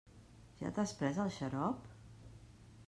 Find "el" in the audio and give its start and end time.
1.25-1.31